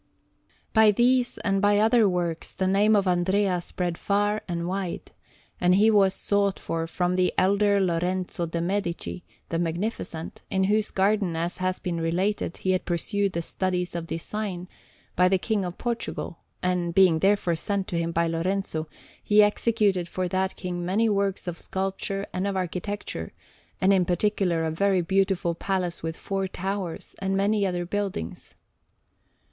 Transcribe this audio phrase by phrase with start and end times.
[0.73, 5.11] By these and by other works the name of Andrea spread far and wide,
[5.59, 10.89] and he was sought for from the elder Lorenzo de' Medici, the Magnificent, in whose
[10.89, 14.67] garden, as has been related, he had pursued the studies of design,
[15.15, 18.87] by the King of Portugal; and, being therefore sent to him by Lorenzo,
[19.23, 23.33] he executed for that King many works of sculpture and of architecture,
[23.79, 28.55] and in particular a very beautiful palace with four towers, and many other buildings.